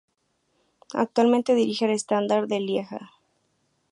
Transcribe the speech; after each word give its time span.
Actualmente 0.95 1.53
dirige 1.53 1.85
al 1.85 1.91
Standard 1.91 2.47
de 2.47 2.59
Lieja. 2.59 3.11